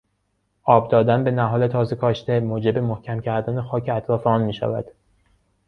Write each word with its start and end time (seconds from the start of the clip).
آب 0.63 0.91
دادن 0.91 1.23
به 1.23 1.31
نهال 1.31 1.67
تازه 1.67 1.95
کاشته 1.95 2.39
موجب 2.39 2.77
محکم 2.77 3.19
کردن 3.19 3.61
خاک 3.61 3.89
اطراف 3.89 4.27
آن 4.27 4.41
میشود. 4.41 4.85